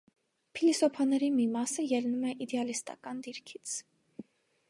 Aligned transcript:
Փիլիսոփաների 0.59 1.29
մի 1.35 1.45
մասը 1.57 1.85
ելնում 1.91 2.25
է 2.31 2.33
իդեալիստական 2.47 3.23
դիրքից։ 3.27 3.77